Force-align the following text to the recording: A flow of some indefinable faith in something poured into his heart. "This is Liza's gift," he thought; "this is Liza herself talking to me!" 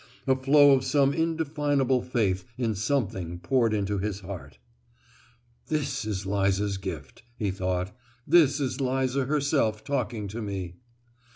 A 0.25 0.35
flow 0.35 0.71
of 0.71 0.83
some 0.83 1.13
indefinable 1.13 2.01
faith 2.01 2.43
in 2.57 2.73
something 2.73 3.37
poured 3.37 3.71
into 3.71 3.99
his 3.99 4.21
heart. 4.21 4.57
"This 5.67 6.05
is 6.05 6.25
Liza's 6.25 6.79
gift," 6.79 7.21
he 7.37 7.51
thought; 7.51 7.95
"this 8.25 8.59
is 8.59 8.81
Liza 8.81 9.25
herself 9.25 9.83
talking 9.83 10.27
to 10.29 10.41
me!" 10.41 10.73